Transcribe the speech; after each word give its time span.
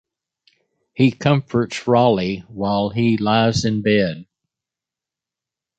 He 0.95 1.11
comforts 1.11 1.85
Raleigh 1.87 2.39
while 2.47 2.89
he 2.89 3.17
lies 3.17 3.65
in 3.65 3.83
bed. 3.83 4.25